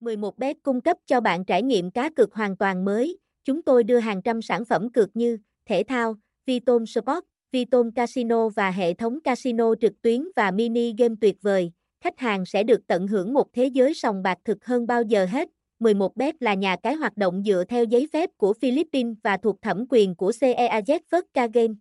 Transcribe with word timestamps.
11bet 0.00 0.54
cung 0.62 0.80
cấp 0.80 0.96
cho 1.06 1.20
bạn 1.20 1.44
trải 1.44 1.62
nghiệm 1.62 1.90
cá 1.90 2.10
cược 2.10 2.34
hoàn 2.34 2.56
toàn 2.56 2.84
mới. 2.84 3.18
Chúng 3.44 3.62
tôi 3.62 3.84
đưa 3.84 3.98
hàng 3.98 4.22
trăm 4.22 4.42
sản 4.42 4.64
phẩm 4.64 4.92
cược 4.92 5.16
như 5.16 5.38
thể 5.66 5.82
thao, 5.88 6.16
Vitom 6.46 6.86
Sport, 6.86 7.24
Vitom 7.52 7.92
Casino 7.92 8.48
và 8.48 8.70
hệ 8.70 8.94
thống 8.94 9.20
casino 9.20 9.74
trực 9.80 10.02
tuyến 10.02 10.24
và 10.36 10.50
mini 10.50 10.94
game 10.98 11.14
tuyệt 11.20 11.36
vời. 11.42 11.72
Khách 12.04 12.18
hàng 12.18 12.46
sẽ 12.46 12.62
được 12.62 12.86
tận 12.86 13.06
hưởng 13.06 13.32
một 13.32 13.52
thế 13.52 13.66
giới 13.66 13.94
sòng 13.94 14.22
bạc 14.22 14.38
thực 14.44 14.64
hơn 14.64 14.86
bao 14.86 15.02
giờ 15.02 15.26
hết. 15.26 15.48
11bet 15.80 16.32
là 16.40 16.54
nhà 16.54 16.76
cái 16.82 16.94
hoạt 16.94 17.16
động 17.16 17.42
dựa 17.46 17.64
theo 17.68 17.84
giấy 17.84 18.08
phép 18.12 18.30
của 18.36 18.52
Philippines 18.52 19.16
và 19.22 19.36
thuộc 19.36 19.62
thẩm 19.62 19.84
quyền 19.88 20.14
của 20.14 20.30
CEAZ 20.30 20.98
Phất 21.10 21.24
Game. 21.34 21.74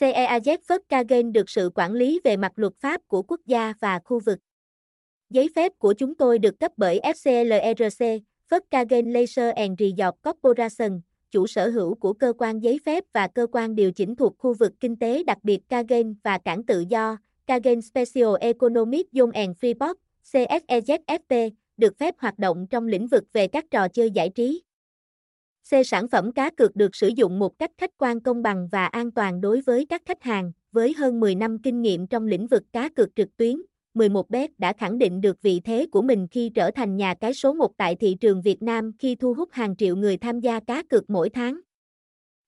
CEAZ 0.00 0.58
Phất 0.68 0.82
Game 1.08 1.22
được 1.22 1.50
sự 1.50 1.70
quản 1.74 1.92
lý 1.92 2.20
về 2.24 2.36
mặt 2.36 2.52
luật 2.56 2.72
pháp 2.80 3.00
của 3.08 3.22
quốc 3.22 3.40
gia 3.46 3.74
và 3.80 4.00
khu 4.04 4.20
vực. 4.20 4.38
Giấy 5.34 5.48
phép 5.54 5.72
của 5.78 5.92
chúng 5.92 6.14
tôi 6.14 6.38
được 6.38 6.60
cấp 6.60 6.72
bởi 6.76 7.00
FCLRC, 7.02 8.20
Volkswagen 8.50 9.12
Laser 9.12 9.54
and 9.54 9.80
Resort 9.80 10.14
Corporation, 10.22 11.00
chủ 11.30 11.46
sở 11.46 11.68
hữu 11.68 11.94
của 11.94 12.12
cơ 12.12 12.32
quan 12.38 12.62
giấy 12.62 12.80
phép 12.84 13.04
và 13.12 13.28
cơ 13.28 13.46
quan 13.52 13.74
điều 13.74 13.92
chỉnh 13.92 14.16
thuộc 14.16 14.34
khu 14.38 14.54
vực 14.54 14.72
kinh 14.80 14.96
tế 14.96 15.24
đặc 15.24 15.38
biệt 15.42 15.68
Kagen 15.68 16.14
và 16.24 16.38
cảng 16.38 16.64
tự 16.64 16.84
do, 16.88 17.16
Kagen 17.46 17.82
Special 17.82 18.28
Economic 18.40 19.06
Zone 19.12 19.30
and 19.32 19.56
Freeport, 19.60 19.94
CSEZFP, 20.32 21.50
được 21.76 21.98
phép 21.98 22.14
hoạt 22.18 22.38
động 22.38 22.66
trong 22.70 22.86
lĩnh 22.86 23.06
vực 23.06 23.24
về 23.32 23.46
các 23.46 23.64
trò 23.70 23.88
chơi 23.88 24.10
giải 24.10 24.28
trí. 24.28 24.62
C. 25.70 25.86
Sản 25.86 26.08
phẩm 26.08 26.32
cá 26.32 26.50
cược 26.50 26.76
được 26.76 26.96
sử 26.96 27.08
dụng 27.08 27.38
một 27.38 27.58
cách 27.58 27.70
khách 27.78 27.98
quan 27.98 28.20
công 28.20 28.42
bằng 28.42 28.68
và 28.72 28.86
an 28.86 29.10
toàn 29.10 29.40
đối 29.40 29.60
với 29.60 29.86
các 29.88 30.02
khách 30.06 30.22
hàng, 30.22 30.52
với 30.72 30.94
hơn 30.98 31.20
10 31.20 31.34
năm 31.34 31.58
kinh 31.58 31.82
nghiệm 31.82 32.06
trong 32.06 32.26
lĩnh 32.26 32.46
vực 32.46 32.62
cá 32.72 32.88
cược 32.88 33.16
trực 33.16 33.36
tuyến, 33.36 33.56
11bet 33.94 34.48
đã 34.58 34.72
khẳng 34.72 34.98
định 34.98 35.20
được 35.20 35.42
vị 35.42 35.60
thế 35.60 35.86
của 35.92 36.02
mình 36.02 36.26
khi 36.30 36.48
trở 36.54 36.70
thành 36.70 36.96
nhà 36.96 37.14
cái 37.14 37.34
số 37.34 37.52
1 37.52 37.76
tại 37.76 37.94
thị 37.94 38.16
trường 38.20 38.42
Việt 38.42 38.62
Nam 38.62 38.92
khi 38.98 39.14
thu 39.14 39.34
hút 39.34 39.48
hàng 39.52 39.76
triệu 39.76 39.96
người 39.96 40.16
tham 40.16 40.40
gia 40.40 40.60
cá 40.60 40.82
cược 40.82 41.10
mỗi 41.10 41.30
tháng. 41.30 41.60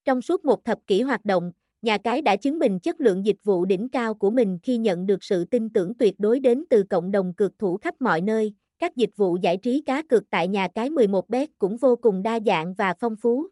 Trong 0.04 0.22
suốt 0.22 0.44
một 0.44 0.64
thập 0.64 0.78
kỷ 0.86 1.02
hoạt 1.02 1.24
động, 1.24 1.52
nhà 1.82 1.98
cái 1.98 2.22
đã 2.22 2.36
chứng 2.36 2.58
minh 2.58 2.78
chất 2.80 3.00
lượng 3.00 3.26
dịch 3.26 3.36
vụ 3.44 3.64
đỉnh 3.64 3.88
cao 3.88 4.14
của 4.14 4.30
mình 4.30 4.58
khi 4.62 4.76
nhận 4.76 5.06
được 5.06 5.24
sự 5.24 5.44
tin 5.44 5.70
tưởng 5.70 5.94
tuyệt 5.94 6.14
đối 6.18 6.40
đến 6.40 6.64
từ 6.70 6.82
cộng 6.82 7.10
đồng 7.10 7.34
cược 7.34 7.58
thủ 7.58 7.76
khắp 7.76 7.94
mọi 8.00 8.20
nơi. 8.20 8.54
Các 8.78 8.96
dịch 8.96 9.10
vụ 9.16 9.36
giải 9.42 9.56
trí 9.56 9.82
cá 9.86 10.02
cược 10.02 10.30
tại 10.30 10.48
nhà 10.48 10.68
cái 10.74 10.90
11bet 10.90 11.46
cũng 11.58 11.76
vô 11.76 11.96
cùng 11.96 12.22
đa 12.22 12.40
dạng 12.46 12.74
và 12.74 12.94
phong 13.00 13.16
phú. 13.16 13.46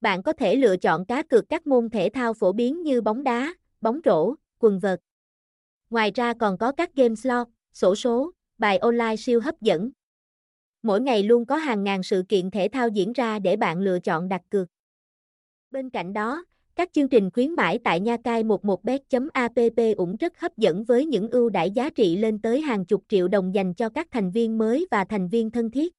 Bạn 0.00 0.22
có 0.22 0.32
thể 0.32 0.56
lựa 0.56 0.76
chọn 0.76 1.04
cá 1.04 1.22
cược 1.22 1.48
các 1.48 1.66
môn 1.66 1.90
thể 1.90 2.08
thao 2.08 2.34
phổ 2.34 2.52
biến 2.52 2.82
như 2.82 3.00
bóng 3.00 3.22
đá, 3.22 3.54
bóng 3.80 4.00
rổ, 4.04 4.34
quần 4.58 4.78
vợt. 4.78 5.00
Ngoài 5.90 6.10
ra 6.14 6.34
còn 6.34 6.58
có 6.58 6.72
các 6.72 6.94
game 6.94 7.14
slot, 7.14 7.48
sổ 7.72 7.94
số, 7.94 8.30
bài 8.58 8.78
online 8.78 9.16
siêu 9.16 9.40
hấp 9.40 9.60
dẫn. 9.60 9.90
Mỗi 10.82 11.00
ngày 11.00 11.22
luôn 11.22 11.46
có 11.46 11.56
hàng 11.56 11.84
ngàn 11.84 12.02
sự 12.02 12.22
kiện 12.28 12.50
thể 12.50 12.68
thao 12.68 12.88
diễn 12.88 13.12
ra 13.12 13.38
để 13.38 13.56
bạn 13.56 13.80
lựa 13.80 13.98
chọn 13.98 14.28
đặt 14.28 14.42
cược. 14.50 14.68
Bên 15.70 15.90
cạnh 15.90 16.12
đó, 16.12 16.44
các 16.74 16.92
chương 16.92 17.08
trình 17.08 17.30
khuyến 17.30 17.50
mãi 17.52 17.78
tại 17.84 18.00
Nha 18.00 18.16
Cai 18.24 18.44
11bet.app 18.44 19.94
cũng 19.96 20.16
rất 20.16 20.38
hấp 20.38 20.56
dẫn 20.56 20.84
với 20.84 21.06
những 21.06 21.28
ưu 21.30 21.48
đãi 21.48 21.70
giá 21.70 21.90
trị 21.90 22.16
lên 22.16 22.38
tới 22.38 22.60
hàng 22.60 22.84
chục 22.84 23.04
triệu 23.08 23.28
đồng 23.28 23.54
dành 23.54 23.74
cho 23.74 23.88
các 23.88 24.06
thành 24.10 24.30
viên 24.30 24.58
mới 24.58 24.86
và 24.90 25.04
thành 25.04 25.28
viên 25.28 25.50
thân 25.50 25.70
thiết. 25.70 25.94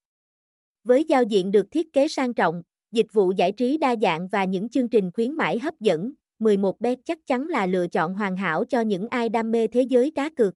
Với 0.83 1.03
giao 1.03 1.23
diện 1.23 1.51
được 1.51 1.71
thiết 1.71 1.93
kế 1.93 2.07
sang 2.07 2.33
trọng, 2.33 2.63
dịch 2.91 3.13
vụ 3.13 3.31
giải 3.31 3.51
trí 3.51 3.77
đa 3.77 3.95
dạng 4.01 4.27
và 4.27 4.43
những 4.43 4.69
chương 4.69 4.89
trình 4.89 5.11
khuyến 5.11 5.33
mãi 5.33 5.59
hấp 5.59 5.79
dẫn, 5.79 6.13
11bet 6.39 6.99
chắc 7.05 7.19
chắn 7.27 7.47
là 7.47 7.65
lựa 7.65 7.87
chọn 7.87 8.13
hoàn 8.13 8.37
hảo 8.37 8.65
cho 8.65 8.81
những 8.81 9.07
ai 9.07 9.29
đam 9.29 9.51
mê 9.51 9.67
thế 9.67 9.81
giới 9.81 10.11
cá 10.11 10.29
cược. 10.29 10.53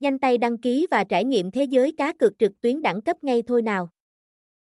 Nhanh 0.00 0.18
tay 0.18 0.38
đăng 0.38 0.58
ký 0.58 0.86
và 0.90 1.04
trải 1.04 1.24
nghiệm 1.24 1.50
thế 1.50 1.64
giới 1.64 1.92
cá 1.92 2.12
cược 2.12 2.38
trực 2.38 2.60
tuyến 2.60 2.82
đẳng 2.82 3.02
cấp 3.02 3.24
ngay 3.24 3.42
thôi 3.42 3.62
nào. 3.62 3.90